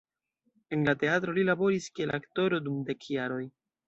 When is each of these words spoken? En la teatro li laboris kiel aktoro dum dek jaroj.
En 0.77 0.85
la 0.87 0.95
teatro 1.03 1.35
li 1.37 1.43
laboris 1.49 1.89
kiel 1.99 2.13
aktoro 2.19 2.61
dum 2.69 2.81
dek 2.89 3.07
jaroj. 3.17 3.43